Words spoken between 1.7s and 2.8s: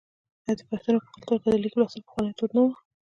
لوستل پخوانی دود نه و؟